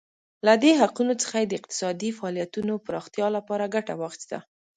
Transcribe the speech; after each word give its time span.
له 0.45 0.53
دې 0.63 0.71
حقونو 0.81 1.13
څخه 1.21 1.35
یې 1.41 1.47
د 1.47 1.53
اقتصادي 1.59 2.09
فعالیتونو 2.17 2.73
پراختیا 2.87 3.27
لپاره 3.37 3.71
ګټه 3.75 3.93
واخیسته. 3.97 4.37